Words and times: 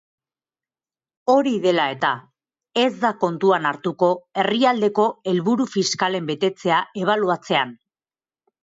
Hori 1.33 1.53
dela 1.65 1.85
eta, 1.97 2.09
ez 2.85 2.93
da 3.03 3.11
kontuan 3.25 3.69
hartuko 3.73 4.11
herrialdeko 4.45 5.07
helburu 5.35 5.71
fiskalen 5.77 6.33
betetzea 6.35 6.83
ebaluatzean. 7.05 7.81